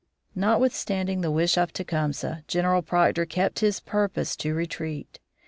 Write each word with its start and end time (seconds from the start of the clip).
Notwithstanding 0.33 1.21
the 1.21 1.29
wish 1.29 1.59
of 1.59 1.71
Tecumseh, 1.71 2.43
General 2.47 2.81
Proctor 2.81 3.27
kept 3.27 3.59
his 3.59 3.79
purpose 3.79 4.35
to 4.37 4.55
retreat. 4.55 5.19